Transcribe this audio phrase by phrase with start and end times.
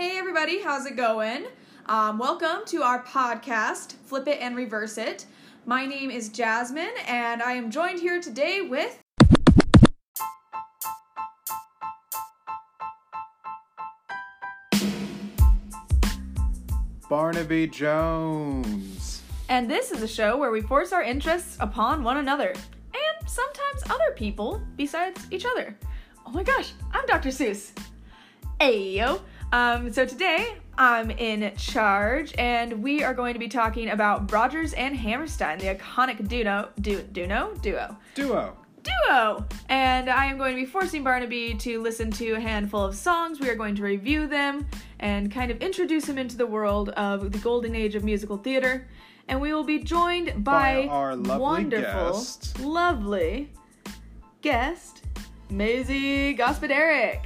[0.00, 1.44] Hey, everybody, how's it going?
[1.84, 5.26] Um, welcome to our podcast, Flip It and Reverse It.
[5.66, 8.98] My name is Jasmine, and I am joined here today with.
[17.10, 19.20] Barnaby Jones.
[19.50, 23.82] And this is a show where we force our interests upon one another, and sometimes
[23.90, 25.76] other people besides each other.
[26.24, 27.28] Oh my gosh, I'm Dr.
[27.28, 27.72] Seuss.
[28.60, 29.20] Ayo.
[29.52, 34.72] Um, so today I'm in charge, and we are going to be talking about Rodgers
[34.74, 38.56] and Hammerstein, the iconic duo, du- duo, duo, Duo.
[38.82, 39.44] duo.
[39.68, 43.40] And I am going to be forcing Barnaby to listen to a handful of songs.
[43.40, 44.66] We are going to review them
[45.00, 48.86] and kind of introduce him into the world of the golden age of musical theater.
[49.26, 52.58] And we will be joined by, By our lovely wonderful, guest.
[52.60, 53.50] lovely
[54.42, 55.02] guest,
[55.50, 57.20] Maisie Gospoderic.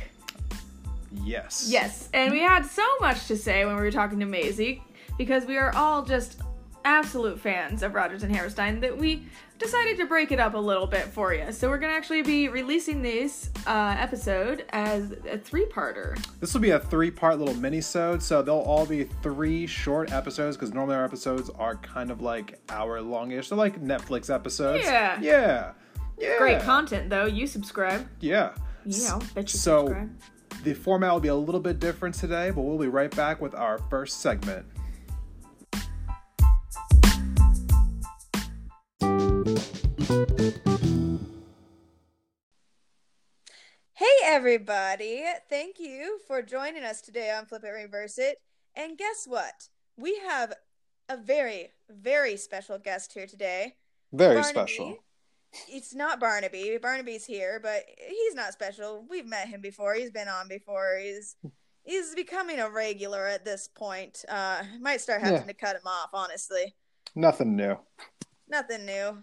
[1.22, 1.66] Yes.
[1.70, 4.82] Yes, and we had so much to say when we were talking to Maisie
[5.18, 6.40] because we are all just
[6.86, 9.26] absolute fans of Rodgers and Hammerstein that we
[9.58, 11.50] decided to break it up a little bit for you.
[11.50, 16.18] So we're gonna actually be releasing this uh, episode as a three-parter.
[16.40, 20.74] This will be a three-part little mini-sode, so they'll all be three short episodes because
[20.74, 23.48] normally our episodes are kind of like hour-longish.
[23.48, 24.84] They're like Netflix episodes.
[24.84, 25.18] Yeah.
[25.22, 25.72] Yeah.
[26.18, 26.36] Yeah.
[26.38, 27.24] Great content though.
[27.26, 28.06] You subscribe.
[28.20, 28.52] Yeah.
[28.84, 30.10] Yeah, I'll bet you So- subscribe.
[30.64, 33.54] The format will be a little bit different today, but we'll be right back with
[33.54, 34.64] our first segment.
[43.92, 45.24] Hey everybody!
[45.50, 48.38] Thank you for joining us today on Flip It Reverse It.
[48.74, 49.68] And guess what?
[49.98, 50.54] We have
[51.10, 53.74] a very, very special guest here today.
[54.14, 54.48] Very Barnaby.
[54.48, 54.98] special.
[55.68, 56.78] It's not Barnaby.
[56.80, 59.04] Barnaby's here, but he's not special.
[59.08, 59.94] We've met him before.
[59.94, 60.98] He's been on before.
[61.00, 61.36] He's
[61.84, 64.24] he's becoming a regular at this point.
[64.28, 65.46] Uh might start having Yeah.
[65.46, 66.74] to cut him off, honestly.
[67.14, 67.76] Nothing new.
[68.48, 69.22] Nothing new.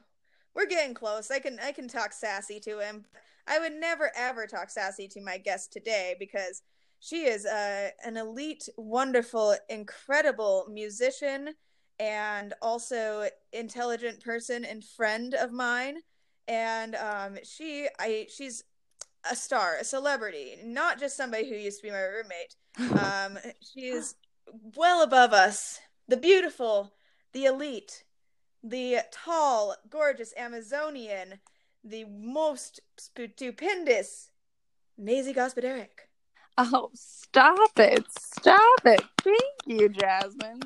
[0.54, 1.32] We're getting close.
[1.32, 3.06] I can I can talk sassy to him.
[3.48, 6.62] I would never ever talk sassy to my guest today because
[7.00, 11.56] she is uh, an elite, wonderful, incredible musician
[12.00, 15.98] and also intelligent person and friend of mine.
[16.52, 18.66] And um, she I she's
[19.30, 22.56] a star, a celebrity, not just somebody who used to be my roommate.
[23.00, 24.16] Um, she is
[24.76, 25.80] well above us.
[26.08, 26.94] The beautiful,
[27.32, 28.04] the elite,
[28.64, 31.40] the tall, gorgeous Amazonian,
[31.84, 34.32] the most stupendous
[34.98, 36.08] Maisie Gospoderic.
[36.58, 38.06] Oh, stop it.
[38.18, 39.04] Stop it.
[39.24, 40.62] Thank you, Jasmine.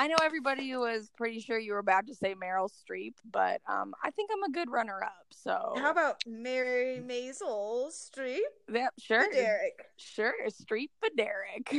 [0.00, 3.92] I know everybody was pretty sure you were about to say Meryl Streep, but um,
[4.02, 5.26] I think I'm a good runner up.
[5.30, 8.38] So, How about Mary Maisel Streep
[8.72, 9.28] Yep, sure.
[9.30, 9.84] Derek?
[9.98, 11.70] Sure, Streep but Derek.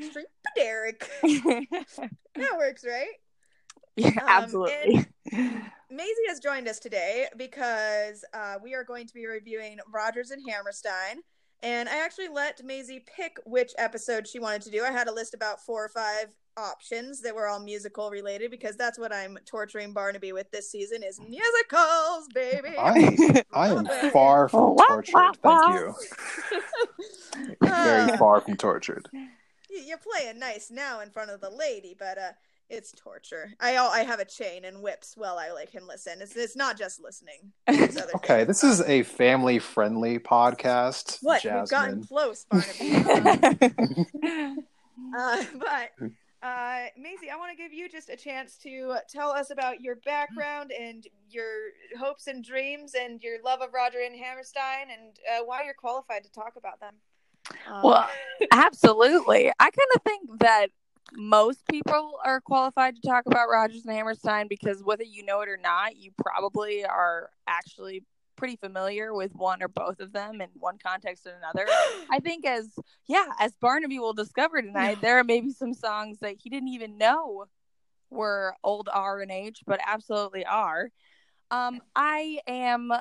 [0.00, 0.24] Streep
[0.56, 1.08] Derek.
[2.34, 3.06] That works, right?
[3.94, 5.06] yeah, Um, absolutely.
[5.32, 10.42] Maisie has joined us today because uh, we are going to be reviewing Rodgers and
[10.50, 11.22] Hammerstein.
[11.62, 14.82] And I actually let Maisie pick which episode she wanted to do.
[14.82, 18.76] I had a list about four or five options that were all musical related because
[18.76, 22.76] that's what I'm torturing Barnaby with this season is musicals, baby.
[22.78, 25.36] I I am far from tortured.
[25.42, 25.94] Thank you.
[27.62, 29.08] Very Uh, far from tortured.
[29.12, 29.26] y-
[29.70, 32.32] You're playing nice now in front of the lady, but uh,
[32.68, 33.50] it's torture.
[33.60, 36.20] I al- I have a chain and whips while I like can listen.
[36.20, 37.52] It's it's not just listening.
[37.68, 38.46] Okay, things.
[38.46, 41.18] this is a family-friendly podcast.
[41.22, 43.74] what we've gotten close, Barnaby.
[45.18, 46.10] Uh, but
[46.42, 49.96] uh, Maisie, I want to give you just a chance to tell us about your
[49.96, 55.44] background and your hopes and dreams and your love of Roger and Hammerstein and uh,
[55.44, 56.94] why you're qualified to talk about them.
[57.68, 58.08] Um, Well,
[58.52, 59.50] Absolutely.
[59.58, 60.68] I kind of think that
[61.12, 65.48] most people are qualified to talk about Rodgers and Hammerstein because whether you know it
[65.48, 68.02] or not, you probably are actually
[68.40, 71.66] pretty familiar with one or both of them in one context or another.
[72.10, 72.70] I think as
[73.06, 76.96] yeah, as Barnaby will discover tonight, there are maybe some songs that he didn't even
[76.96, 77.44] know
[78.08, 80.90] were old R and H, but absolutely are.
[81.50, 82.92] Um, I am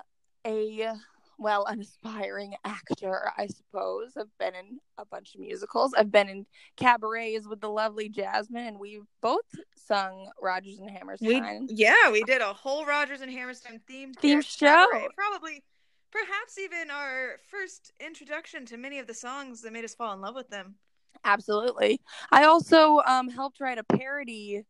[0.45, 0.93] a
[1.39, 4.11] well, an aspiring actor, I suppose.
[4.17, 5.93] I've been in a bunch of musicals.
[5.97, 6.45] I've been in
[6.75, 9.45] cabarets with the lovely Jasmine, and we've both
[9.75, 11.67] sung Rodgers and we, Hammerstein.
[11.69, 14.43] yeah, we did a whole Rodgers and Hammerstein themed Theme cabaret.
[14.43, 15.07] show.
[15.17, 15.63] Probably,
[16.11, 20.21] perhaps even our first introduction to many of the songs that made us fall in
[20.21, 20.75] love with them.
[21.23, 22.01] Absolutely.
[22.31, 24.63] I also um, helped write a parody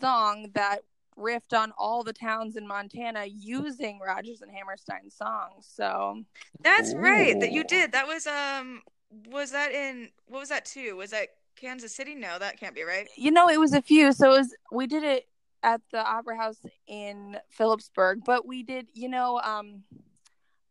[0.00, 0.80] song that
[1.18, 5.68] riffed on all the towns in Montana using Rodgers and Hammerstein songs.
[5.70, 6.24] So
[6.60, 7.38] That's right.
[7.40, 7.92] That you did.
[7.92, 8.82] That was um
[9.26, 10.96] was that in what was that too?
[10.96, 12.14] Was that Kansas City?
[12.14, 13.08] No, that can't be right.
[13.16, 14.12] You know, it was a few.
[14.12, 15.28] So it was we did it
[15.62, 19.82] at the Opera House in Philipsburg, but we did, you know, um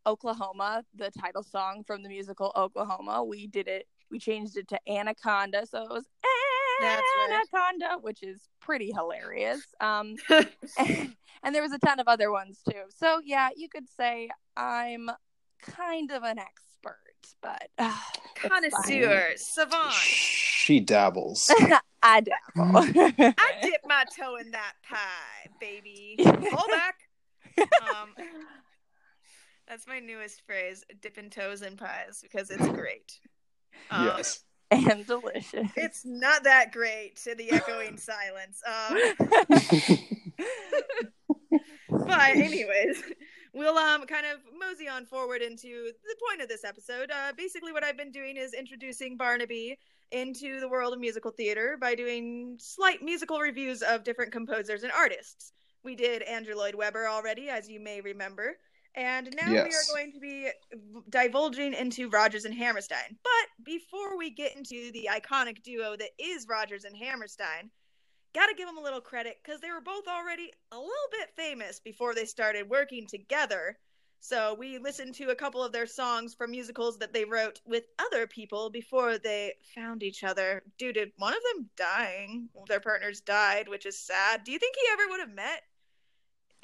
[0.06, 3.24] Oklahoma, the title song from the musical Oklahoma.
[3.24, 3.88] We did it.
[4.10, 6.06] We changed it to Anaconda, so it was
[6.82, 7.44] That's right.
[7.54, 9.62] Anaconda, which is pretty hilarious.
[9.80, 10.48] Um, and,
[11.44, 12.84] and there was a ton of other ones too.
[12.96, 15.10] So yeah, you could say I'm
[15.62, 16.96] kind of an expert,
[17.42, 17.96] but uh,
[18.36, 18.52] it's fine.
[18.52, 19.94] Connoisseur, savant.
[19.94, 21.52] She dabbles.
[22.02, 22.78] I dabble.
[22.78, 26.16] I dip my toe in that pie, baby.
[26.20, 26.96] Hold back.
[27.58, 28.14] Um,
[29.68, 33.20] that's my newest phrase: dipping toes in pies because it's great.
[33.92, 34.44] Um, yes.
[34.72, 35.72] And delicious.
[35.76, 38.62] It's not that great to the echoing silence.
[38.68, 39.00] Um,
[41.90, 43.02] but anyways,
[43.54, 47.12] we'll um kind of mosey on forward into the point of this episode.
[47.12, 49.78] Uh, basically, what I've been doing is introducing Barnaby
[50.12, 54.92] into the world of musical theater by doing slight musical reviews of different composers and
[54.92, 55.54] artists.
[55.84, 58.58] We did Andrew Lloyd Webber already, as you may remember.
[58.96, 60.50] And now we are going to be
[61.10, 63.18] divulging into Rodgers and Hammerstein.
[63.24, 67.70] But before we get into the iconic duo that is Rodgers and Hammerstein,
[68.34, 71.80] gotta give them a little credit because they were both already a little bit famous
[71.80, 73.78] before they started working together.
[74.22, 77.84] So we listened to a couple of their songs from musicals that they wrote with
[78.00, 82.50] other people before they found each other due to one of them dying.
[82.68, 84.44] Their partners died, which is sad.
[84.46, 85.62] Do you think he ever would have met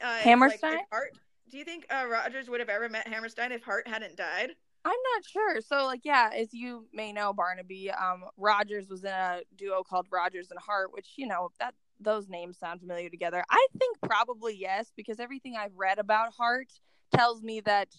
[0.02, 0.78] uh, Hammerstein?
[0.78, 1.12] Like, Hart?
[1.52, 4.56] Do you think uh, Rodgers would have ever met Hammerstein if Hart hadn't died?
[4.86, 5.62] I'm not sure.
[5.62, 10.06] So, like, yeah, as you may know, Barnaby, um, Rodgers was in a duo called
[10.12, 13.44] Rodgers and Hart, which you know that those names sound familiar together.
[13.50, 16.68] I think probably yes, because everything I've read about Hart
[17.14, 17.90] tells me that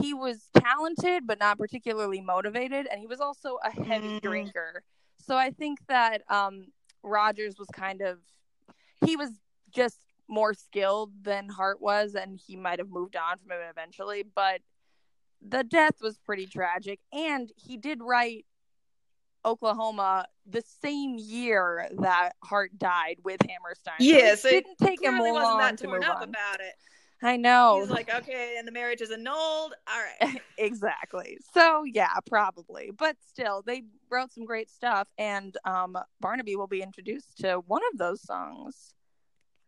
[0.00, 4.22] he was talented but not particularly motivated, and he was also a heavy Mm.
[4.22, 4.82] drinker.
[5.16, 6.66] So I think that um,
[7.02, 8.18] Rodgers was kind of
[9.04, 9.30] he was
[9.74, 14.22] just more skilled than Hart was, and he might have moved on from him eventually,
[14.22, 14.60] but
[15.40, 18.44] the death was pretty tragic and he did write
[19.44, 24.78] oklahoma the same year that hart died with hammerstein Yes, Yeah, it so he didn't
[24.78, 26.28] take him long wasn't that to torn up on.
[26.30, 26.74] about it.
[27.22, 29.74] i know He's like, okay, and the marriage is annulled.
[29.88, 30.40] All right.
[30.58, 36.66] exactly so yeah probably but still they wrote some great stuff and um barnaby will
[36.66, 38.94] be introduced to one of those songs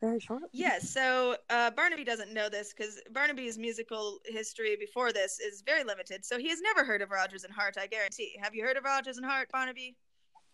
[0.01, 5.41] very shortly Yes, so uh, Barnaby doesn't know this because Barnaby's musical history before this
[5.41, 6.25] is very limited.
[6.25, 8.37] So he has never heard of Rodgers and Hart, I guarantee.
[8.43, 9.97] Have you heard of Rodgers and Hart, Barnaby?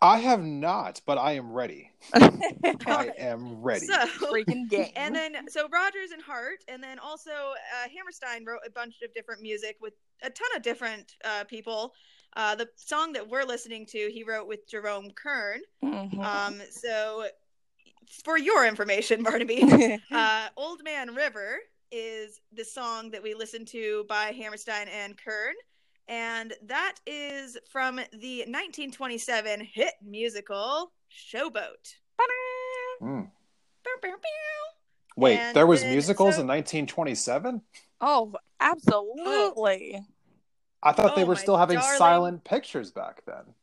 [0.00, 1.91] I have not, but I am ready.
[2.14, 3.87] I am ready.
[3.87, 3.96] So,
[4.31, 8.70] freaking game and then, so Rodgers and Hart, and then also uh, Hammerstein wrote a
[8.70, 11.94] bunch of different music with a ton of different uh, people.
[12.37, 15.61] Uh, the song that we're listening to, he wrote with Jerome Kern.
[15.82, 16.19] Mhm.
[16.19, 17.29] Um, so,
[18.25, 21.56] for your information, Barnaby, uh, Old Man River
[21.91, 25.55] is the song that we listened to by Hammerstein and Kern.
[26.09, 31.95] And that is from the 1927 hit musical Showboat.
[33.03, 33.31] Mm.
[35.17, 37.62] Wait, And there was then- musicals so- in 1927?
[38.01, 40.01] oh absolutely
[40.83, 41.99] I thought they Oh, were still having darling.
[41.99, 43.55] silent pictures back then.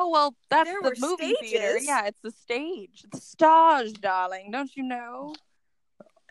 [0.00, 1.76] Oh well, that's There the were movie theater.
[1.78, 3.04] Yeah, it's the stage.
[3.12, 4.52] It's stage, darling.
[4.52, 5.34] Don't you know?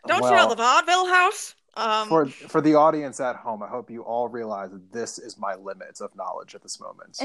[0.06, 1.54] Don't Well, you know the vaudeville house?
[1.76, 5.36] Um, for for the audience at home, I hope you all realize that this is
[5.36, 7.20] my limits of knowledge at this moment.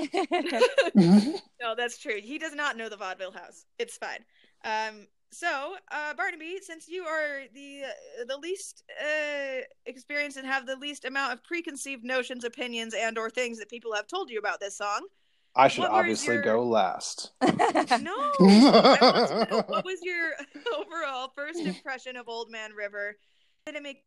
[1.62, 2.20] no, that's true.
[2.22, 3.66] He does not know the vaudeville house.
[3.80, 4.26] It's fine.
[4.66, 10.68] Um, so, uh, Barnaby, since you are the uh, the least uh, experienced and have
[10.68, 14.40] the least amount of preconceived notions, opinions, and or things that people have told you
[14.40, 15.08] about this song,
[15.56, 17.32] I should What obviously your- go last.
[17.42, 20.32] no, I want to know what was your
[20.76, 23.18] overall first impression of Old Man River?
[23.66, 24.04] Did it make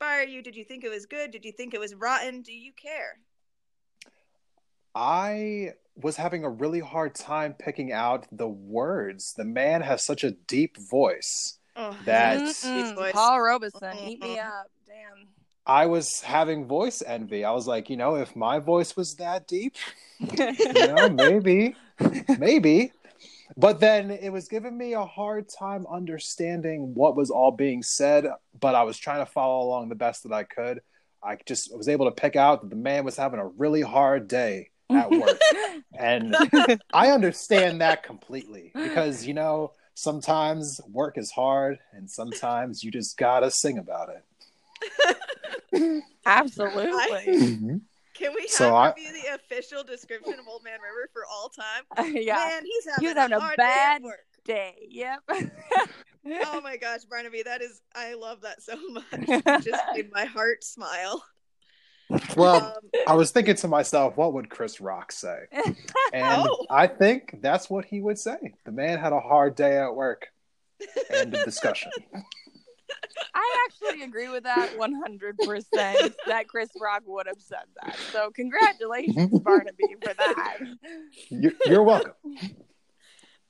[0.00, 0.42] inspire you?
[0.42, 1.32] Did you think it was good?
[1.32, 2.42] Did you think it was rotten?
[2.42, 3.18] Do you care?
[4.94, 9.34] I was having a really hard time picking out the words.
[9.36, 11.58] The man has such a deep voice.
[11.74, 13.12] Oh, That's- voice.
[13.12, 14.46] Paul Robeson, eat me mm-hmm.
[14.46, 14.70] up.
[14.86, 15.28] Damn.
[15.68, 17.44] I was having voice envy.
[17.44, 19.76] I was like, you know, if my voice was that deep,
[20.18, 21.76] you know, maybe,
[22.38, 22.92] maybe.
[23.54, 28.26] But then it was giving me a hard time understanding what was all being said,
[28.58, 30.80] but I was trying to follow along the best that I could.
[31.22, 34.26] I just was able to pick out that the man was having a really hard
[34.26, 35.38] day at work.
[35.98, 36.34] and
[36.94, 43.18] I understand that completely because, you know, sometimes work is hard and sometimes you just
[43.18, 44.24] gotta sing about it.
[46.26, 47.80] Absolutely.
[48.14, 51.48] Can we have So I- be the official description of Old Man River for all
[51.50, 52.12] time?
[52.14, 52.34] yeah.
[52.34, 54.18] Man, he's having, was having a hard bad- day work.
[54.44, 54.74] Day.
[54.90, 55.20] Yep.
[56.44, 59.04] Oh my gosh, Barnaby, that is I love that so much.
[59.12, 61.24] It just made my heart smile.
[62.36, 65.44] Well, Um, I was thinking to myself, what would Chris Rock say?
[66.12, 66.66] And Oh.
[66.68, 68.36] I think that's what he would say.
[68.66, 70.26] The man had a hard day at work.
[71.08, 71.92] End of discussion.
[73.40, 77.96] I actually agree with that 100% that Chris Rock would have said that.
[78.12, 80.58] So, congratulations, Barnaby, for that.
[81.28, 82.14] You're, you're welcome.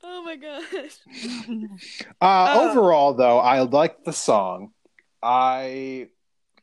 [0.05, 0.99] oh my gosh.
[2.21, 2.71] Uh, Oh.
[2.71, 4.73] Overall, though, I liked the song.
[5.23, 6.09] I,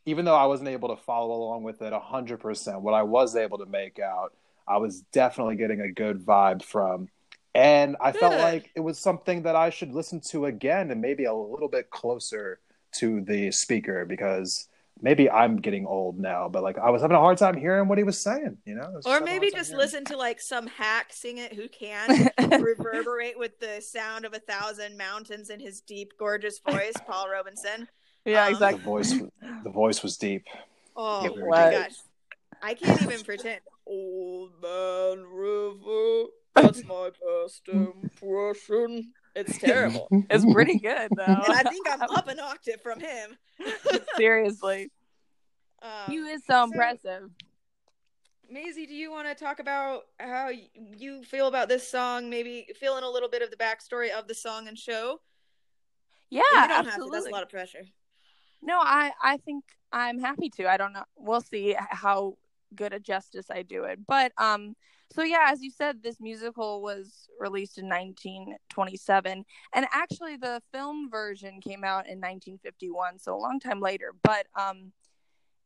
[0.05, 3.36] even though I wasn't able to follow along with it hundred percent, what I was
[3.36, 4.34] able to make out,
[4.67, 7.10] I was definitely getting a good vibe from,
[7.55, 11.25] and I felt like it was something that I should listen to again and maybe
[11.25, 12.60] a little bit closer
[12.99, 14.67] to the speaker because
[15.01, 17.97] maybe I'm getting old now, but like I was having a hard time hearing what
[17.97, 18.57] he was saying.
[18.65, 19.79] You know, Or maybe just hearing.
[19.81, 24.39] listen to like some hack sing it who can reverberate with the sound of a
[24.39, 27.87] thousand mountains in his deep, gorgeous voice, Paul Robinson.
[28.25, 28.83] yeah, Um, The exactly.
[28.83, 29.13] voice,
[29.63, 30.45] the voice was deep.
[30.95, 31.91] Oh It my gosh.
[32.61, 33.61] I can't even pretend.
[33.85, 36.25] Old Man River,
[36.55, 39.13] that's my best impression.
[39.35, 40.07] It's terrible.
[40.29, 41.23] It's pretty good, though.
[41.23, 43.37] And I think I'm up an octave from him.
[44.17, 44.91] Seriously.
[45.81, 47.29] Um, He is so impressive.
[48.49, 52.29] Maisie, do you want to talk about how you feel about this song?
[52.29, 55.19] Maybe fill in a little bit of the backstory of the song and show.
[56.29, 56.89] Yeah, you don't have to.
[56.91, 57.17] absolutely.
[57.19, 57.83] That's a lot of pressure.
[58.61, 60.67] No, I I think I'm happy to.
[60.69, 61.03] I don't know.
[61.17, 62.37] We'll see how
[62.75, 63.99] good a justice I do it.
[64.07, 64.75] But um
[65.12, 71.09] so yeah, as you said this musical was released in 1927 and actually the film
[71.09, 74.13] version came out in 1951, so a long time later.
[74.24, 74.91] But um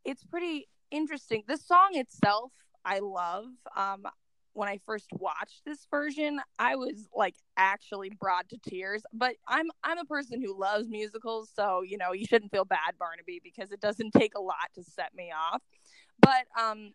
[0.06, 1.44] it's pretty interesting.
[1.48, 2.52] The song itself
[2.86, 3.46] I love.
[3.76, 4.06] Um
[4.54, 9.04] when I first watched this version, I was like actually brought to tears.
[9.14, 12.98] But I'm I'm a person who loves musicals, so you know you shouldn't feel bad,
[13.00, 15.62] Barnaby, because it doesn't take a lot to set me off.
[16.22, 16.92] But um,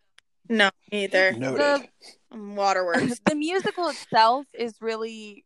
[0.48, 1.32] No, either.
[1.32, 1.88] Noted.
[2.30, 3.20] I'm Waterworks.
[3.26, 5.44] the musical itself is really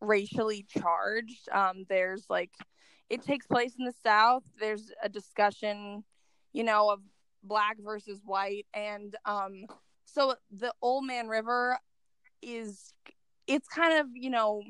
[0.00, 1.48] racially charged.
[1.50, 2.50] Um, there's like
[3.08, 4.42] it takes place in the South.
[4.60, 6.04] There's a discussion,
[6.52, 7.00] you know, of
[7.42, 9.64] black versus white, and um,
[10.04, 11.78] so the Old Man River
[12.42, 12.92] is
[13.46, 14.62] it's kind of you know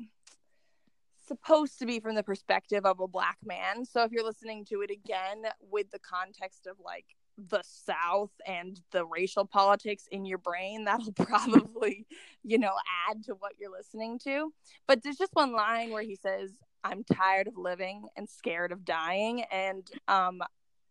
[1.27, 3.83] supposed to be from the perspective of a black man.
[3.85, 7.05] So if you're listening to it again with the context of like
[7.37, 12.05] the South and the racial politics in your brain, that'll probably,
[12.43, 12.73] you know,
[13.09, 14.53] add to what you're listening to.
[14.87, 16.51] But there's just one line where he says,
[16.83, 19.43] I'm tired of living and scared of dying.
[19.51, 20.41] And um,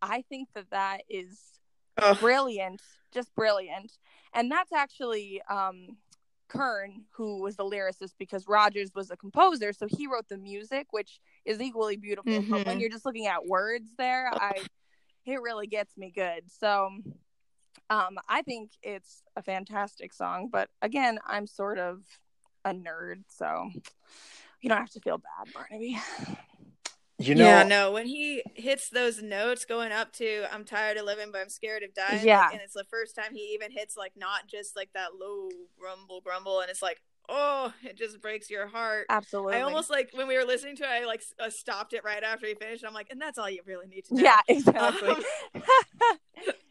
[0.01, 1.59] I think that that is
[1.97, 2.17] Ugh.
[2.19, 2.81] brilliant,
[3.13, 3.93] just brilliant.
[4.33, 5.97] And that's actually um,
[6.47, 10.87] Kern, who was the lyricist, because Rodgers was a composer, so he wrote the music,
[10.91, 12.31] which is equally beautiful.
[12.49, 12.81] But when Mhm.
[12.81, 14.65] you're just looking at words there, I
[15.25, 16.51] it really gets me good.
[16.51, 16.89] So
[17.89, 22.01] um I think it's a fantastic song, but again, I'm sort of
[22.63, 23.69] a nerd, so
[24.61, 25.99] you don't have to feel bad, Barnaby.
[27.17, 27.91] You know, yeah, no.
[27.91, 31.81] When he hits those notes going up to "I'm tired of living, but I'm scared
[31.83, 32.49] of dying," like, Yeah.
[32.51, 36.19] and it's the first time he even hits like not just like that low grumble
[36.21, 39.05] grumble, and it's like, oh, it just breaks your heart.
[39.09, 39.55] Absolutely.
[39.55, 42.23] I almost like when we were listening to it, I like uh, stopped it right
[42.23, 42.83] after he finished.
[42.85, 44.23] I'm like, and that's all you really need to know.
[44.23, 45.15] Yeah, exactly.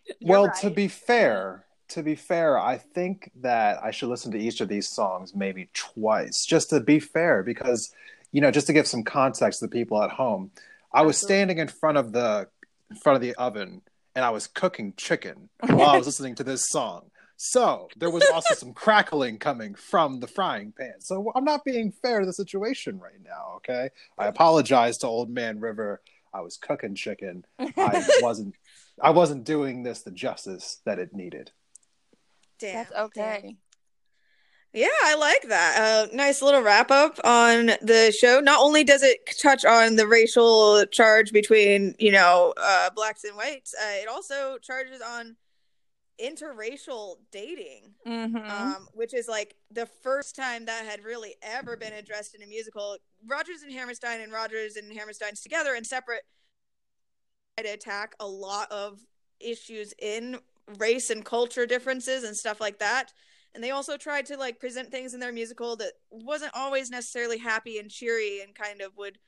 [0.06, 0.56] Um, well, right.
[0.60, 4.68] to be fair, to be fair, I think that I should listen to each of
[4.68, 7.90] these songs maybe twice, just to be fair, because
[8.30, 10.50] you know, just to give some context to the people at home.
[10.92, 11.34] I was Absolutely.
[11.34, 12.48] standing in front of the
[12.90, 13.80] in front of the oven
[14.14, 17.10] and I was cooking chicken while I was listening to this song.
[17.46, 20.94] So there was also some crackling coming from the frying pan.
[21.00, 23.90] So I'm not being fair to the situation right now, okay?
[24.16, 26.00] I apologize to Old Man River.
[26.32, 27.44] I was cooking chicken.
[27.58, 28.54] I wasn't
[28.98, 31.52] I wasn't doing this the justice that it needed.
[32.58, 33.04] damn, That's damn.
[33.04, 33.56] okay.
[34.72, 36.08] Yeah, I like that.
[36.10, 38.40] Uh, nice little wrap up on the show.
[38.40, 43.36] Not only does it touch on the racial charge between, you know, uh, blacks and
[43.36, 45.36] whites, uh, it also charges on
[46.20, 51.92] interracial dating, hmm um, which is like the first time that had really ever been
[51.92, 52.96] addressed in a musical.
[53.26, 56.22] Rodgers and Hammerstein and Rodgers and Hammerstein's together and separate
[57.56, 59.00] try to attack a lot of
[59.40, 60.38] issues in
[60.78, 63.12] race and culture differences and stuff like that
[63.54, 67.38] and they also tried to like present things in their musical that wasn't always necessarily
[67.38, 69.18] happy and cheery and kind of would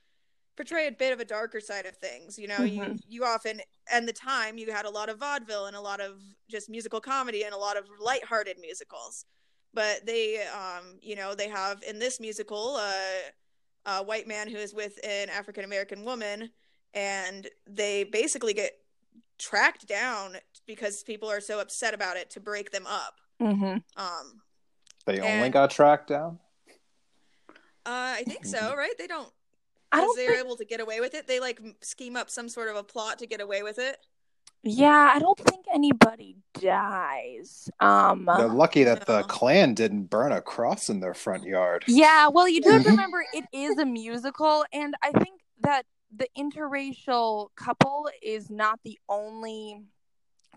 [0.56, 2.38] portray a bit of a darker side of things.
[2.38, 3.02] You know, you Mhm.
[3.06, 3.60] you often
[3.92, 7.00] and the time you had a lot of vaudeville and a lot of just musical
[7.00, 9.26] comedy and a lot of lighthearted musicals.
[9.74, 13.20] But they um, you know, they have in this musical uh,
[13.86, 16.50] a white man who is with an African American woman
[16.94, 18.72] and they basically get
[19.38, 20.36] tracked down
[20.66, 23.20] because people are so upset about it to break them up.
[23.38, 24.42] hmm Um
[25.04, 26.40] They only And- got tracked down.
[27.84, 28.96] uh, I think so, right?
[28.98, 29.32] They don't
[29.92, 31.26] I don't they're think, able to get away with it.
[31.26, 33.98] They like scheme up some sort of a plot to get away with it.
[34.62, 37.68] yeah, I don't think anybody dies.
[37.80, 41.84] Um, They're lucky that the Klan didn't burn a cross in their front yard.
[41.86, 45.84] Yeah, well, you do have to remember it is a musical, and I think that
[46.14, 49.82] the interracial couple is not the only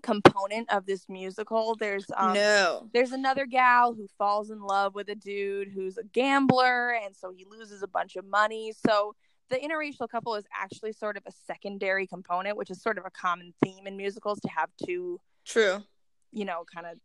[0.01, 1.75] component of this musical.
[1.75, 2.89] There's um, no.
[2.93, 7.31] there's another gal who falls in love with a dude who's a gambler, and so
[7.31, 8.73] he loses a bunch of money.
[8.85, 9.15] So
[9.49, 13.11] the interracial couple is actually sort of a secondary component, which is sort of a
[13.11, 15.83] common theme in musicals to have two True.
[16.31, 16.97] you know, kind of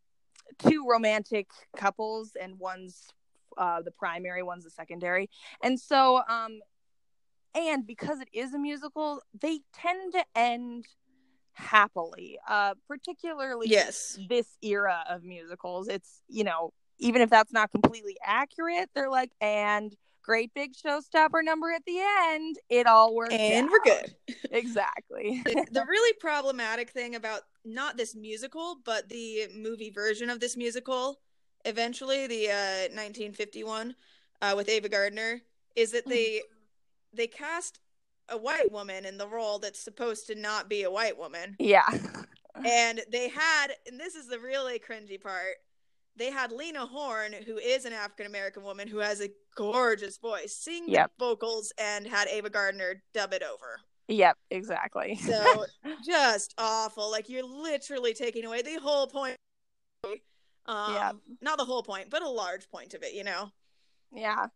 [0.59, 3.09] two romantic couples and one's
[3.57, 5.31] uh the primary, one's the secondary.
[5.63, 6.61] And so um
[7.55, 10.87] and because it is a musical, they tend to end
[11.55, 12.39] happily.
[12.49, 14.19] Uh particularly Yes.
[14.29, 15.89] this era of musicals.
[15.89, 21.43] It's, you know, even if that's not completely accurate, they're like and great big showstopper
[21.45, 21.99] number at the
[22.31, 22.57] end.
[22.71, 23.71] It all works And out.
[23.73, 24.15] we're good.
[24.51, 25.43] Exactly.
[25.45, 30.57] the, the really problematic thing about not this musical, but the movie version of this
[30.57, 31.21] musical,
[31.65, 33.95] eventually the uh, 1951
[34.43, 35.41] uh, with Ava Gardner,
[35.77, 36.41] is that they
[37.13, 37.81] they cast
[38.29, 41.89] a white woman in the role that's supposed to not be a white woman, yeah.
[42.65, 45.57] and they had, and this is the really cringy part.
[46.17, 50.55] They had Lena Horne, who is an African American woman who has a gorgeous voice,
[50.57, 51.11] sing Yep.
[51.19, 53.81] the vocals and had Ava Gardner dub it over.
[54.07, 55.17] Yep, exactly.
[55.17, 55.67] So
[56.07, 57.11] just awful.
[57.11, 59.37] Like you're literally taking away the whole point.
[60.05, 61.13] Um, Yeah.
[61.41, 63.13] Not the whole point, but a large point of it.
[63.15, 63.51] You know.
[64.13, 64.47] Yeah.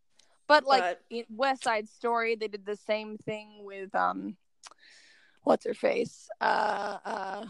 [0.48, 4.37] But like But- in West Side Story, they did the same thing with um
[5.44, 6.28] what's her face?
[6.40, 7.46] Uh uh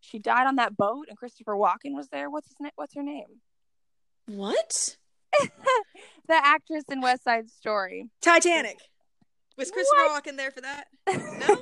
[0.00, 2.28] she died on that boat and Christopher Walken was there.
[2.30, 2.72] What's his name?
[2.74, 3.40] What's her name?
[4.26, 4.96] What?
[6.28, 8.08] The actress in West Side Story.
[8.22, 8.78] Titanic.
[9.58, 10.86] Was Christopher Walken there for that?
[11.08, 11.56] No.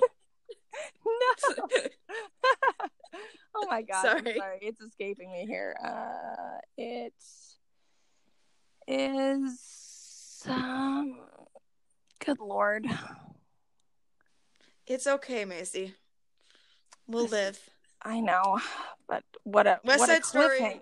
[1.06, 1.88] no.
[3.56, 4.02] oh my god.
[4.02, 4.36] Sorry.
[4.36, 4.58] sorry.
[4.60, 5.74] It's escaping me here.
[5.82, 7.14] Uh it
[8.86, 9.87] is
[10.46, 11.18] um
[12.24, 12.86] good lord.
[14.86, 15.94] it's okay, Maisie.
[17.06, 17.58] We'll live.
[18.02, 18.60] I know,
[19.08, 20.80] but what a West what a Story.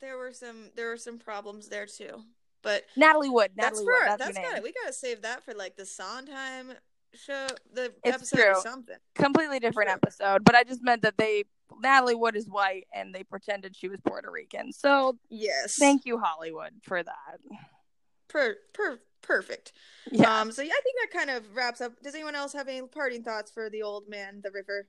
[0.00, 0.70] There were some.
[0.76, 2.22] There were some problems there too.
[2.62, 3.50] But Natalie Wood.
[3.56, 4.08] that's Natalie for Wood.
[4.18, 4.62] That's, that's her got it.
[4.62, 6.72] We gotta save that for like the Sondheim
[7.14, 8.52] show, the It's episode true.
[8.52, 8.96] or something.
[9.14, 9.98] Completely different True.
[10.02, 11.44] episode, but I just meant that they
[11.80, 14.72] Natalie Wood is white and they pretended she was Puerto Rican.
[14.72, 15.76] So Yes.
[15.76, 17.38] thank you Hollywood for that.
[18.32, 19.72] Per per perfect.
[20.10, 20.40] Yeah.
[20.40, 20.50] Um.
[20.50, 21.92] So yeah, I think that kind of wraps up.
[22.02, 24.86] Does anyone else have any parting thoughts for the old man, the river?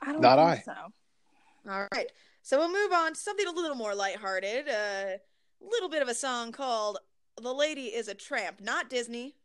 [0.00, 0.74] I don't Not think I.
[0.74, 1.70] so.
[1.70, 2.10] All right.
[2.42, 4.68] So we'll move on to something a little more lighthearted.
[4.68, 5.18] A
[5.60, 6.98] little bit of a song called
[7.40, 9.36] "The Lady Is a Tramp," not Disney.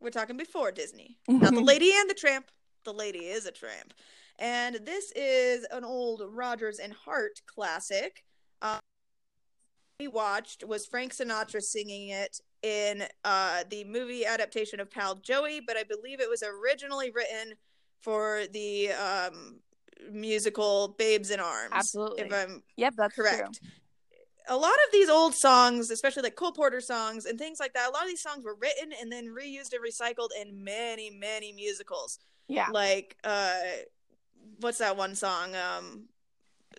[0.00, 1.18] We're talking before Disney.
[1.28, 2.46] Not the Lady and the Tramp.
[2.84, 3.94] The Lady is a Tramp.
[4.40, 8.24] And this is an old Rodgers and Hart classic.
[8.62, 8.80] Um,
[9.98, 15.60] we watched was Frank Sinatra singing it in uh, the movie adaptation of Pal Joey,
[15.60, 17.54] but I believe it was originally written
[18.00, 19.60] for the um,
[20.10, 21.72] musical Babes in Arms.
[21.72, 22.24] Absolutely.
[22.24, 23.60] If I'm Yep, that's correct.
[24.48, 27.88] A lot of these old songs, especially like Cole Porter songs and things like that,
[27.88, 31.52] a lot of these songs were written and then reused and recycled in many, many
[31.52, 32.18] musicals.
[32.48, 32.66] Yeah.
[32.72, 33.60] Like, uh,
[34.58, 35.54] what's that one song?
[35.54, 36.08] Um,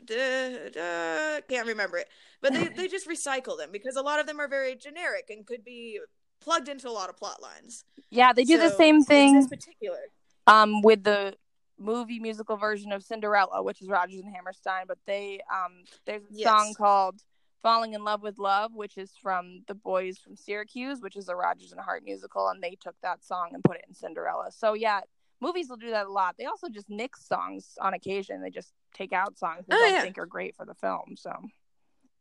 [0.05, 2.09] duh, duh, can't remember it,
[2.43, 5.47] but they they just recycle them because a lot of them are very generic and
[5.47, 5.99] could be
[6.41, 7.85] plugged into a lot of plot lines.
[8.11, 9.99] Yeah, they do the same thing This particular.
[10.45, 11.35] um with the
[11.79, 16.27] movie musical version of Cinderella, which is Rodgers and Hammerstein, but they um there's a
[16.29, 16.47] Yes.
[16.47, 17.23] song called
[17.63, 21.35] Falling in Love with Love, which is from The Boys from Syracuse, which is a
[21.35, 24.51] Rodgers and Hart musical, and they took that song and put it in Cinderella.
[24.51, 24.99] So yeah,
[25.39, 26.35] movies will do that a lot.
[26.37, 28.41] They also just nix songs on occasion.
[28.41, 30.01] They just take out songs that they Oh, don't yeah.
[30.03, 31.15] think are great for the film.
[31.17, 31.31] So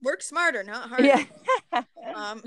[0.02, 1.04] Work smarter, not harder.
[1.04, 1.24] yeah.
[2.14, 2.42] Um,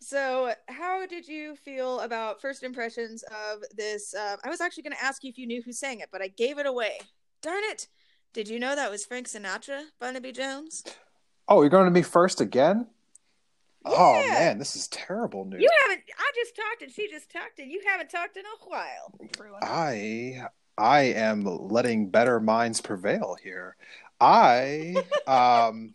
[0.00, 4.14] so, how did you feel about first impressions of this?
[4.14, 6.20] Uh, I was actually going to ask you if you knew who sang it, but
[6.20, 6.98] I gave it away.
[7.40, 7.88] Darn it!
[8.34, 10.84] Did you know that was Frank Sinatra, Barnaby Jones?
[11.48, 12.88] Oh, you're going to be first again?
[13.86, 15.60] Oh man, this is terrible news.
[15.62, 16.02] You haven't.
[16.18, 19.60] I just talked and she just talked and you haven't talked in a while.
[19.62, 20.42] I
[20.78, 23.76] I am letting better minds prevail here.
[24.20, 25.94] I um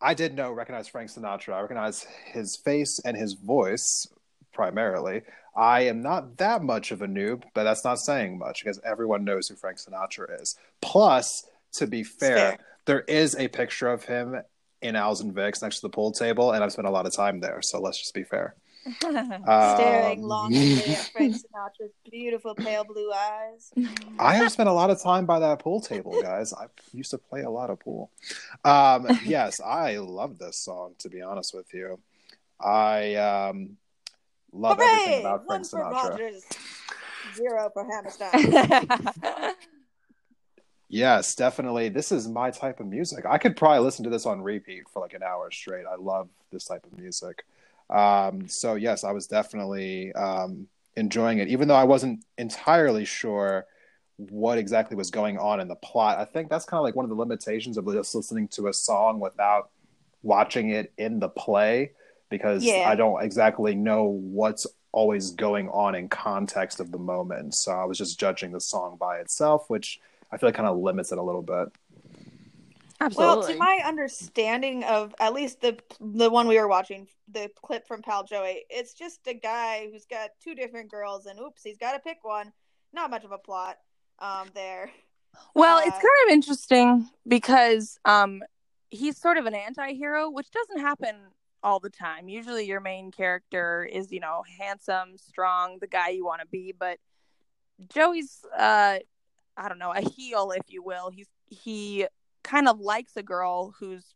[0.00, 1.54] I did know recognize Frank Sinatra.
[1.54, 4.06] I recognize his face and his voice
[4.52, 5.22] primarily.
[5.56, 9.24] I am not that much of a noob, but that's not saying much because everyone
[9.24, 10.56] knows who Frank Sinatra is.
[10.80, 12.58] Plus, to be fair, fair.
[12.86, 14.40] there is a picture of him
[14.82, 17.14] in Al's and Vic's next to the pool table, and I've spent a lot of
[17.14, 17.60] time there.
[17.62, 18.54] So let's just be fair.
[18.98, 23.72] Staring Um, longingly at Frank Sinatra's beautiful pale blue eyes.
[24.18, 26.52] I have spent a lot of time by that pool table, guys.
[26.52, 28.10] I used to play a lot of pool.
[28.64, 30.94] Um, yes, I love this song.
[31.00, 31.98] To be honest with you,
[32.58, 33.76] I um,
[34.52, 35.20] love everything Hooray!
[35.20, 36.10] about One Frank for Sinatra.
[36.10, 36.44] Rodgers,
[37.36, 39.54] zero for Hammerstein.
[40.92, 41.88] Yes, definitely.
[41.88, 43.24] This is my type of music.
[43.24, 45.84] I could probably listen to this on repeat for like an hour straight.
[45.86, 47.44] I love this type of music.
[47.90, 53.66] Um, so yes, I was definitely um, enjoying it, even though I wasn't entirely sure
[54.16, 56.18] what exactly was going on in the plot.
[56.18, 58.72] I think that's kind of like one of the limitations of just listening to a
[58.72, 59.70] song without
[60.22, 61.92] watching it in the play,
[62.28, 62.84] because Yeah.
[62.86, 67.54] I don't exactly know what's always going on in context of the moment.
[67.54, 70.00] So I was just judging the song by itself, which
[70.30, 71.68] I feel like kind of limits it a little bit.
[73.02, 73.36] Absolutely.
[73.36, 77.86] Well, to my understanding of at least the the one we were watching, the clip
[77.86, 81.78] from Pal Joey, it's just a guy who's got two different girls, and oops, he's
[81.78, 82.52] got to pick one.
[82.92, 83.78] Not much of a plot
[84.18, 84.90] um, there.
[85.54, 88.42] Well, Uh, it's kind of interesting because um
[88.90, 91.16] he's sort of an anti-hero, which doesn't happen
[91.62, 92.28] all the time.
[92.28, 96.74] Usually your main character is, you know, handsome, strong, the guy you want to be,
[96.78, 96.98] but
[97.88, 98.98] Joey's uh
[99.56, 101.10] I don't know, a heel if you will.
[101.10, 102.06] He's he
[102.50, 104.14] kind of likes a girl who's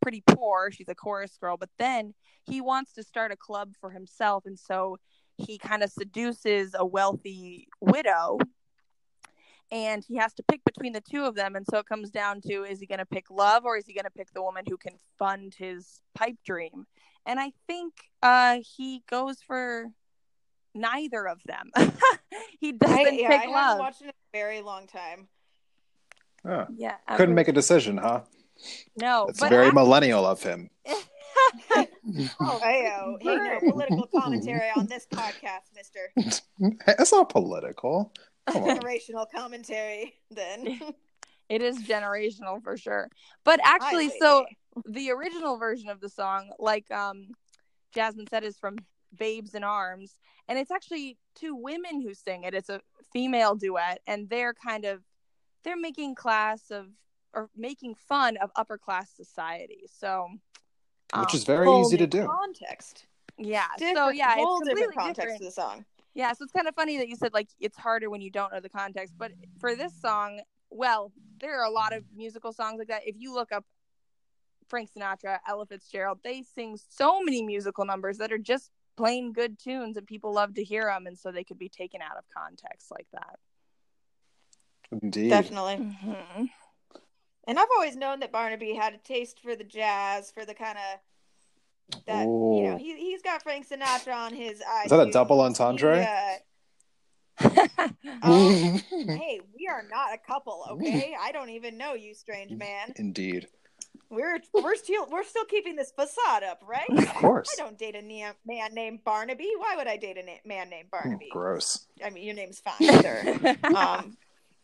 [0.00, 0.70] pretty poor.
[0.70, 4.58] She's a chorus girl, but then he wants to start a club for himself and
[4.58, 4.98] so
[5.36, 8.38] he kind of seduces a wealthy widow
[9.72, 12.40] and he has to pick between the two of them and so it comes down
[12.40, 14.64] to is he going to pick love or is he going to pick the woman
[14.68, 16.86] who can fund his pipe dream
[17.26, 19.88] and i think uh he goes for
[20.74, 21.70] neither of them
[22.60, 25.28] he doesn't I, yeah, I pick haven't love watched it in a very long time.
[26.44, 26.66] Yeah.
[26.76, 28.22] yeah Couldn't make a decision, huh?
[28.96, 30.70] no It's but very ac- millennial of him.
[30.86, 30.98] oh,
[31.72, 36.12] Hey, oh, hey, no political commentary on this podcast, Mister.
[36.16, 38.12] It's not political.
[38.46, 38.78] Come on.
[38.78, 40.14] Generational commentary.
[40.30, 40.80] Then
[41.48, 43.08] it is generational for sure
[43.44, 44.46] but actually so
[44.86, 47.28] the original version of the song, like um,
[47.94, 48.76] Jasmine said, is from
[49.16, 52.54] Babes in Arms, and it's actually two women who sing it.
[52.54, 52.80] It's a
[53.12, 55.02] female duet, and they're kind of
[55.64, 56.86] they're making class of
[57.34, 59.84] or making fun of upper class society.
[59.92, 60.28] So,
[61.18, 62.26] Which um, is very easy to do.
[62.26, 63.06] Context.
[63.36, 63.64] yeah.
[63.76, 65.38] Different, so yeah, it's completely different context different.
[65.40, 65.84] to the song.
[66.14, 68.52] Yeah, so it's kind of funny that you said like it's harder when you don't
[68.52, 72.78] know the context, but for this song, well, there are a lot of musical songs
[72.78, 73.02] like that.
[73.04, 73.64] If you look up
[74.68, 79.58] Frank Sinatra, Ella Fitzgerald, they sing so many musical numbers that are just plain good
[79.58, 82.24] tunes and people love to hear them and so they could be taken out of
[82.36, 83.38] context like that.
[85.02, 85.30] Indeed.
[85.30, 85.76] Definitely.
[85.76, 86.44] Mm-hmm.
[87.46, 90.78] And I've always known that Barnaby had a taste for the jazz, for the kind
[90.78, 91.00] of
[92.06, 94.86] that you know he he's got Frank Sinatra on his eyes.
[94.86, 96.02] Is that a double entendre?
[96.02, 97.88] He, uh,
[98.22, 101.14] um, hey, we are not a couple, okay?
[101.20, 102.92] I don't even know you, strange man.
[102.96, 103.48] Indeed.
[104.10, 106.88] We're we're still we're still keeping this facade up, right?
[106.90, 107.48] Of course.
[107.52, 109.50] I don't date a ne- man named Barnaby.
[109.58, 111.28] Why would I date a na- man named Barnaby?
[111.32, 111.86] Gross.
[112.04, 113.56] I mean, your name's fine, sir.
[113.64, 114.16] Um,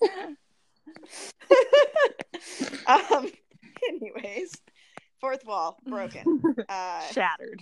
[2.87, 3.31] um.
[3.89, 4.53] Anyways,
[5.21, 6.43] fourth wall broken.
[6.69, 7.61] Uh, Shattered.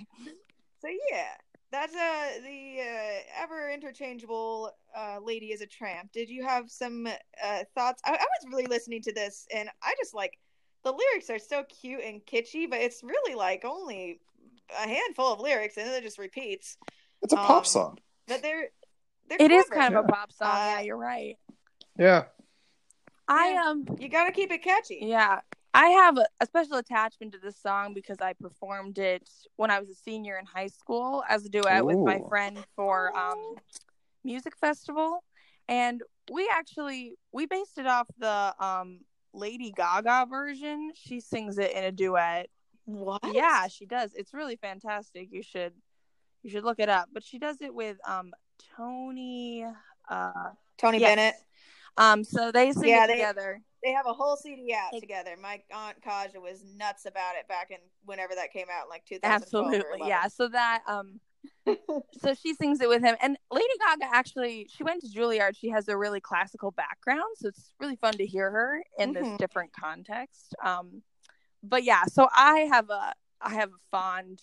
[0.80, 1.28] so yeah,
[1.70, 6.10] that's uh the uh, ever interchangeable uh, lady is a tramp.
[6.12, 8.02] Did you have some uh, thoughts?
[8.04, 10.32] I-, I was really listening to this, and I just like
[10.84, 14.20] the lyrics are so cute and kitschy, but it's really like only
[14.76, 16.76] a handful of lyrics, and then it just repeats.
[17.22, 17.98] It's a pop Um, song.
[18.26, 18.68] But they're
[19.28, 19.80] they're It is clever.
[19.80, 20.48] kind of a pop song.
[20.48, 21.36] Uh, yeah, you're right.
[21.98, 22.24] Yeah.
[23.26, 23.64] I Yeah.
[23.66, 24.98] um You gotta keep it catchy.
[25.02, 25.40] Yeah.
[25.74, 29.78] I have a, a special attachment to this song because I performed it when I
[29.80, 33.56] was a senior in high school as a duet with my friend for um
[34.24, 35.22] music festival
[35.68, 39.00] and we actually we based it off the um
[39.34, 40.92] Lady Gaga version.
[40.94, 42.48] She sings it in a duet.
[42.86, 43.20] What?
[43.32, 44.14] Yeah, she does.
[44.14, 45.28] It's really fantastic.
[45.30, 45.74] You should
[46.42, 47.10] you should look it up.
[47.12, 48.32] But she does it with um
[48.76, 49.66] Tony
[50.08, 51.10] uh Tony yes.
[51.10, 51.34] Bennett.
[51.98, 53.60] Um so they sing Yeah, it they- together.
[53.84, 55.36] They have a whole CD out together.
[55.40, 59.04] My aunt Kaja was nuts about it back in whenever that came out, in like
[59.04, 59.32] 2012.
[59.72, 60.26] Absolutely, yeah.
[60.26, 61.20] So that um,
[62.20, 65.56] so she sings it with him, and Lady Gaga actually she went to Juilliard.
[65.56, 69.26] She has a really classical background, so it's really fun to hear her in this
[69.28, 69.38] Mhm.
[69.38, 70.56] different context.
[70.64, 71.02] Um,
[71.62, 74.40] but yeah, so I have a I have a fond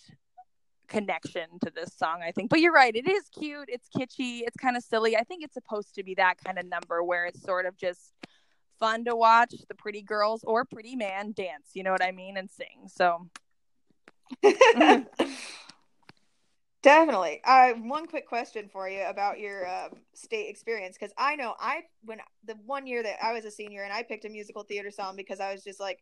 [0.88, 2.50] connection to this song i think.
[2.50, 5.16] But you're right it is cute it's kitschy it's kind of silly.
[5.16, 8.12] I think it's supposed to be that kind of number where it's sort of just
[8.78, 12.36] fun to watch the pretty girls or pretty man dance you know what i mean
[12.36, 13.28] and sing so.
[16.82, 17.40] Definitely.
[17.42, 21.80] Uh, one quick question for you about your um, state experience because I know I
[22.04, 24.92] when the one year that I was a senior and I picked a musical theater
[24.92, 25.98] song because I was just like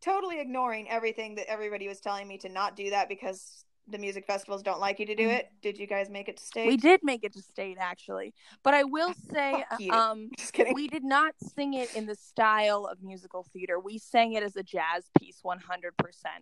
[0.00, 4.26] totally ignoring everything that everybody was telling me to not do that because the music
[4.26, 5.50] festivals don't like you to do it.
[5.60, 6.66] Did you guys make it to state?
[6.66, 10.74] we did make it to state actually but i will say um Just kidding.
[10.74, 13.78] we did not sing it in the style of musical theater.
[13.78, 15.58] We sang it as a jazz piece 100%.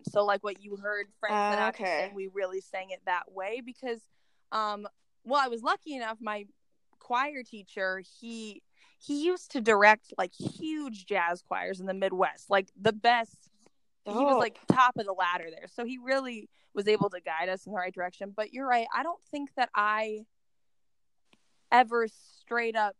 [0.09, 2.05] So like what you heard Frank Sinatra okay.
[2.05, 4.01] sing, we really sang it that way because
[4.51, 4.87] um
[5.23, 6.45] well I was lucky enough my
[6.99, 8.61] choir teacher, he
[8.99, 13.49] he used to direct like huge jazz choirs in the Midwest, like the best.
[14.05, 15.67] He was like top of the ladder there.
[15.71, 18.33] So he really was able to guide us in the right direction.
[18.35, 18.87] But you're right.
[18.95, 20.25] I don't think that I
[21.71, 22.95] ever straight up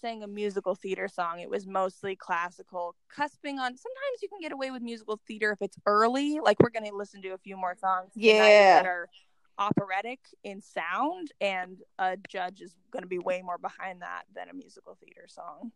[0.00, 1.40] sang a musical theater song.
[1.40, 3.76] It was mostly classical, cusping on.
[3.76, 6.40] Sometimes you can get away with musical theater if it's early.
[6.40, 8.76] Like we're going to listen to a few more songs Yeah.
[8.76, 9.08] that are
[9.56, 14.48] operatic in sound, and a judge is going to be way more behind that than
[14.48, 15.72] a musical theater song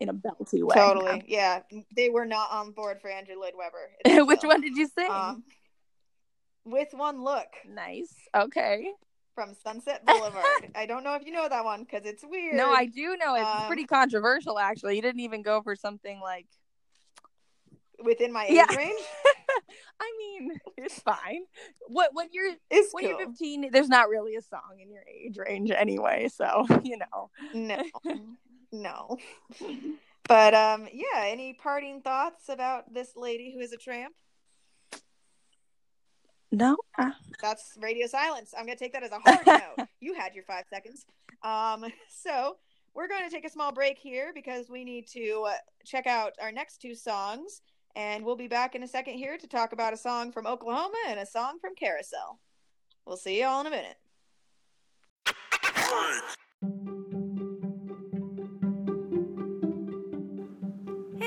[0.00, 0.74] in a belty way.
[0.74, 1.22] Totally.
[1.28, 1.60] Yeah.
[1.94, 4.24] They were not on board for Andrew Lloyd Webber.
[4.26, 5.10] Which one did you sing?
[5.10, 5.44] Um,
[6.64, 8.12] with one look nice.
[8.34, 8.90] Okay.
[9.34, 10.44] from Sunset Boulevard.
[10.74, 12.56] I don't know if you know that one because it's weird.
[12.56, 13.40] No, I do know it.
[13.42, 14.96] it's Um, pretty controversial, actually.
[14.96, 16.46] You didn't even go for something like
[18.02, 18.74] within my age Yeah.
[18.76, 19.00] range.
[20.00, 21.42] I mean, it's fine.
[21.88, 23.18] What when you're It's when cool.
[23.18, 27.30] you're 15, there's not really a song in your age range anyway, so you know.
[27.52, 27.82] No,
[28.72, 29.16] no.
[30.30, 31.24] But um, yeah.
[31.24, 34.14] Any parting thoughts about this lady who is a tramp?
[36.52, 36.76] No.
[36.96, 37.10] Uh,
[37.42, 38.54] That's radio silence.
[38.56, 39.84] I'm gonna take that as a hard no.
[40.00, 41.04] You had your five seconds.
[41.42, 42.58] Um, so
[42.94, 45.54] we're going to take a small break here because we need to uh,
[45.84, 47.62] check out our next two songs,
[47.96, 50.96] and we'll be back in a second here to talk about a song from Oklahoma
[51.08, 52.38] and a song from Carousel.
[53.04, 53.96] We'll see you all in a minute.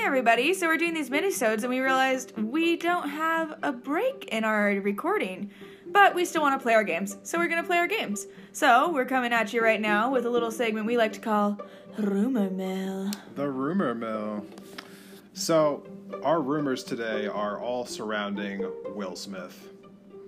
[0.04, 4.44] Everybody, so we're doing these minisodes and we realized we don't have a break in
[4.44, 5.50] our recording,
[5.86, 8.26] but we still want to play our games, so we're gonna play our games.
[8.52, 11.58] So we're coming at you right now with a little segment we like to call
[11.96, 13.12] Rumor Mill.
[13.34, 14.44] The rumor mill.
[15.32, 15.82] So,
[16.22, 19.70] our rumors today are all surrounding Will Smith.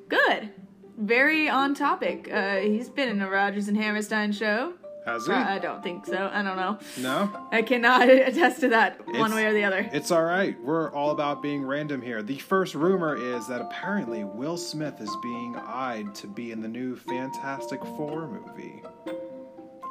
[0.08, 0.48] Good.
[0.96, 2.32] Very on topic.
[2.32, 4.72] Uh, he's been in a Rodgers and Hammerstein show.
[5.06, 5.32] Has he?
[5.32, 6.28] Uh, I don't think so.
[6.32, 6.78] I don't know.
[6.98, 7.48] no?
[7.52, 9.88] I cannot attest to that one It's- way or the other.
[9.92, 10.60] It's all right.
[10.60, 12.22] We're all about being random here.
[12.22, 16.68] The first rumor is that apparently Will Smith is being eyed to be in the
[16.68, 18.82] new Fantastic Four movie.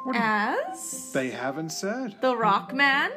[0.04, 2.14] What do you- As they haven't said.
[2.20, 3.10] the Rock Man.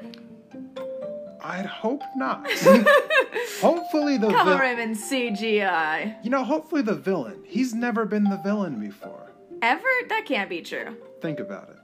[1.41, 2.49] I'd hope not.
[3.61, 6.23] hopefully the Cover vil- him in CGI.
[6.23, 7.43] you know, hopefully the villain.
[7.45, 9.31] He's never been the villain before.
[9.61, 9.87] Ever?
[10.09, 10.95] That can't be true.
[11.21, 11.75] Think about it.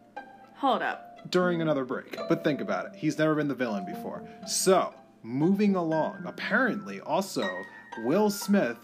[0.65, 1.29] Hold up.
[1.29, 2.17] during another break.
[2.27, 2.93] But think about it.
[2.95, 4.23] He's never been the villain before.
[4.47, 6.23] So, moving along.
[6.25, 7.47] Apparently, also,
[8.03, 8.77] Will Smith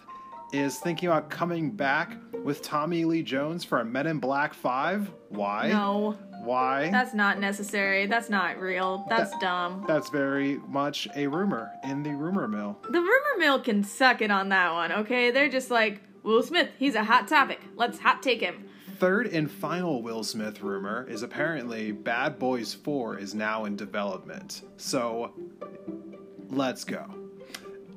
[0.54, 5.10] is thinking about coming back with Tommy Lee Jones for a Men in Black 5.
[5.30, 5.70] Why?
[5.70, 6.90] No, Why?
[6.92, 8.06] that's not necessary.
[8.06, 9.06] That's not real.
[9.10, 9.86] That's That- dumb.
[9.88, 12.78] That's very much a rumor in the rumor mill.
[12.90, 15.32] The rumor mill can suck it on that one, okay?
[15.32, 17.60] They're just like, Will Smith, he's a hot topic.
[17.76, 18.66] Let's hot take him.
[19.02, 24.62] Third and final Will Smith rumor is apparently Bad Boys 4 is now in development.
[24.78, 25.34] So,
[26.52, 27.04] let's go.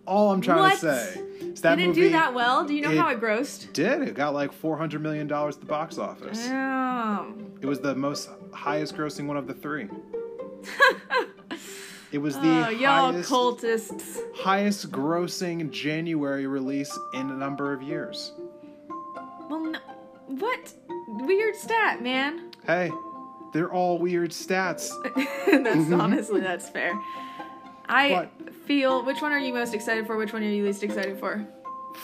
[0.07, 0.73] All I'm trying What?
[0.73, 2.65] to say is that didn't movie do that well?
[2.65, 3.71] Do you know it- how it grossed?
[3.75, 4.01] did.
[4.01, 6.49] It got like $400 million at the box office.
[6.49, 9.89] Um, It was the most highest grossing one of the three.
[12.13, 14.19] It was the oh, y'all highest, cultists.
[14.37, 18.31] highest grossing January release in a number of years.
[21.65, 22.51] Stat, man.
[22.67, 22.91] Hey,
[23.53, 24.89] they're all weird stats.
[25.47, 26.93] that's honestly that's fair.
[27.87, 29.05] I But- feel.
[29.05, 30.17] Which one are you most excited for?
[30.17, 31.47] Which one are you least excited for?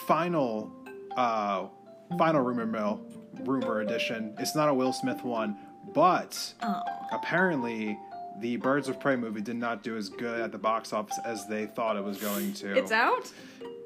[0.07, 0.71] Final,
[1.17, 1.67] uh,
[2.19, 3.01] final rumor mill,
[3.45, 4.35] rumor edition.
[4.39, 5.57] It's not a Will Smith one,
[5.95, 7.99] but Oh, apparently
[8.41, 11.47] the Birds of Prey movie did not do as good at the box office as
[11.49, 12.77] they thought it was going to.
[12.77, 13.31] It's out?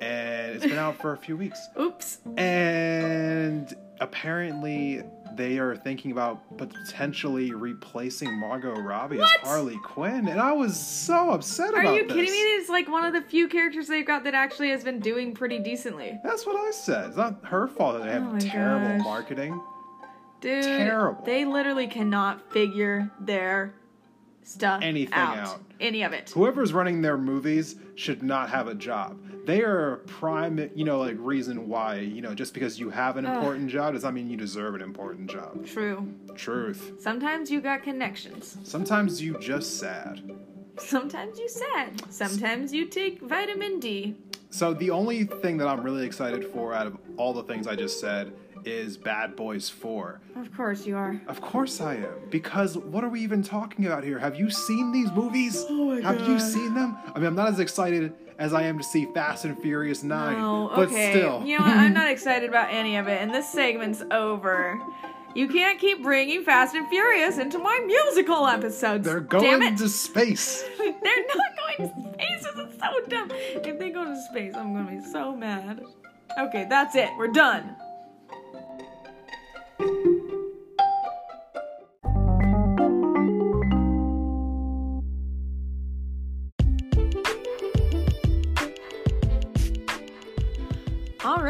[0.00, 1.58] And it's been out for a few weeks.
[1.80, 2.18] Oops.
[2.36, 5.02] And apparently
[5.36, 9.40] they are thinking about potentially replacing Margot Robbie What?
[9.42, 10.28] as Harley Quinn.
[10.28, 12.12] And I was so upset Are about Are you this.
[12.12, 12.38] kidding me?
[12.38, 15.58] It's like one of the few characters they've got that actually has been doing pretty
[15.58, 16.18] decently.
[16.24, 17.08] That's what I said.
[17.08, 19.04] It's not her fault that they have Oh terrible gosh.
[19.04, 19.60] marketing.
[20.40, 21.24] Dude, Terrible.
[21.24, 23.74] They literally cannot figure their
[24.42, 25.38] stuff Anything out.
[25.38, 25.60] out.
[25.80, 26.30] Any of it.
[26.30, 29.18] Whoever's running their movies should not have a job.
[29.44, 33.18] They are a prime, you know, like reason why, you know, just because you have
[33.18, 35.66] an important job does not mean you deserve an important job.
[35.66, 36.08] True.
[36.34, 36.94] Truth.
[36.98, 38.56] Sometimes you got connections.
[38.64, 40.34] Sometimes you just sad.
[40.78, 42.12] Sometimes you sad.
[42.12, 44.16] Sometimes you take vitamin D.
[44.48, 47.76] So the only thing that I'm really excited for out of all the things I
[47.76, 48.32] just said
[48.64, 50.20] is Bad Boys 4.
[50.36, 51.20] Of course you are.
[51.28, 52.14] Of course I am.
[52.30, 54.18] Because what are we even talking about here?
[54.18, 55.64] Have you seen these movies?
[55.68, 56.96] Oh my Have you seen them?
[57.14, 60.38] I mean, I'm not as excited as I am to see Fast and Furious 9.
[60.38, 61.44] No, but still.
[61.44, 61.76] You know what?
[61.76, 64.80] I'm not excited about any of it, and this segment's over.
[65.34, 69.04] You can't keep bringing Fast and Furious into my musical episodes.
[69.04, 69.78] They're Damn going it.
[69.78, 70.62] to space.
[70.78, 72.44] They're not going to space.
[72.44, 73.30] This is so dumb.
[73.32, 75.82] If they go to space, I'm gonna be so mad.
[76.38, 77.08] Okay, that's it.
[77.18, 77.74] We're done.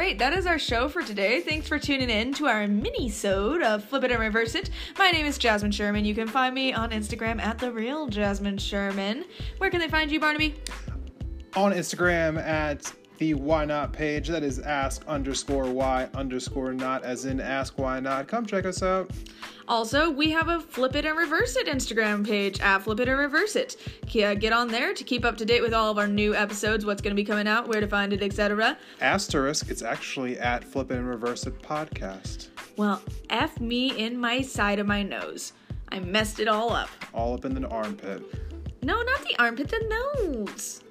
[0.05, 1.41] Right, that is our show for today.
[1.41, 4.69] Thanks for tuning in to our mini-sode of Flip It and Reverse It.
[4.99, 6.05] My name is Jasmine Sherman.
[6.05, 9.25] You can find me on Instagram at the real Jasmine Sherman.
[9.57, 10.57] Where can they find you, Barnaby?
[11.57, 14.29] On Instagram at the why not page.
[14.29, 18.29] That is ask underscore why underscore not, as in ask why not.
[18.29, 19.11] Come check us out.
[19.67, 23.19] Also, we have a Flip It and Reverse It Instagram page at Flip It and
[23.19, 23.77] Reverse It.
[24.07, 27.01] Get on there to keep up to date with all of our new episodes, what's
[27.01, 28.77] going to be coming out, where to find it, etc.
[29.01, 32.49] Asterisk, it's actually at Flip It and Reverse It podcast.
[32.77, 33.01] Well,
[33.31, 35.55] F me in my side of my nose.
[35.91, 36.91] I messed it all up.
[37.15, 38.23] All up in the armpit.
[38.83, 40.83] No, not the armpit, the nose.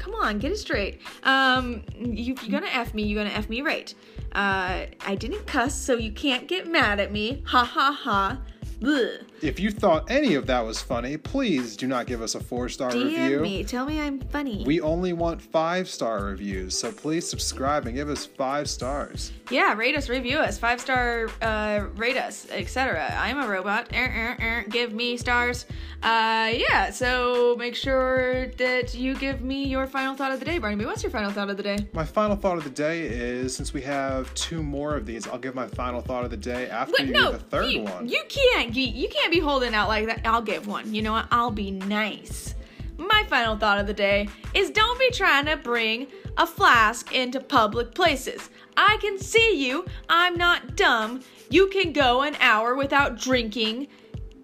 [0.00, 1.02] Come on, get it straight.
[1.24, 3.94] Um, you, you're gonna F me, you're gonna F me right.
[4.32, 7.42] Uh, I didn't cuss, so you can't get mad at me.
[7.46, 8.40] Ha ha ha.
[8.80, 12.68] If you thought any of that was funny, please do not give us a four
[12.68, 13.40] star DM review.
[13.40, 14.64] me, tell me I'm funny.
[14.66, 19.32] We only want five star reviews, so please subscribe and give us five stars.
[19.50, 23.14] Yeah, rate us, review us, five star, uh, rate us, etc.
[23.18, 23.88] I'm a robot.
[23.94, 25.66] Er, er, er, give me stars.
[26.02, 26.90] Uh, yeah.
[26.90, 30.86] So make sure that you give me your final thought of the day, Barnaby.
[30.86, 31.78] What's your final thought of the day?
[31.92, 35.38] My final thought of the day is since we have two more of these, I'll
[35.38, 38.08] give my final thought of the day after Wait, you no, the third you, one.
[38.08, 38.69] you can't.
[38.72, 40.20] You, you can't be holding out like that.
[40.24, 40.94] I'll give one.
[40.94, 41.26] You know what?
[41.30, 42.54] I'll be nice.
[42.96, 46.06] My final thought of the day is don't be trying to bring
[46.36, 48.50] a flask into public places.
[48.76, 49.86] I can see you.
[50.08, 51.20] I'm not dumb.
[51.48, 53.88] You can go an hour without drinking.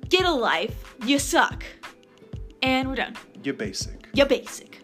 [0.08, 0.94] Get a life.
[1.04, 1.64] You suck.
[2.62, 3.14] And we're done.
[3.42, 4.08] You're basic.
[4.14, 4.75] You're basic.